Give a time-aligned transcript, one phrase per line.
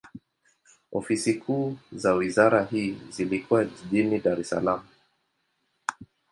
[0.91, 4.83] Ofisi kuu za wizara hii zilikuwa jijini Dar es Salaam.